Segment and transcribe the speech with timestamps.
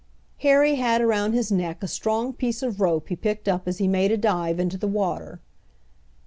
[0.39, 3.87] Harry had around his neck a strong piece of rope he picked up as he
[3.87, 5.39] made a dive into the water.